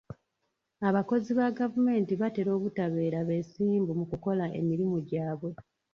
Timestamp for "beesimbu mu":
3.27-4.05